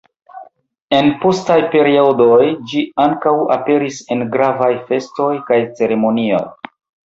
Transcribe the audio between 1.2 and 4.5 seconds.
postaj periodoj ĝi ankaŭ aperis en